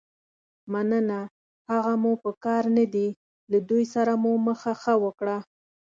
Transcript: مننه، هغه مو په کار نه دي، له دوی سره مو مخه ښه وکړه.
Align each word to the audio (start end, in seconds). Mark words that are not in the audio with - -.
مننه، 0.71 1.19
هغه 1.71 1.93
مو 2.01 2.11
په 2.23 2.31
کار 2.43 2.63
نه 2.77 2.85
دي، 2.93 3.07
له 3.51 3.57
دوی 3.69 3.83
سره 3.93 4.11
مو 4.23 4.31
مخه 4.47 4.71
ښه 4.81 4.93
وکړه. 5.03 5.37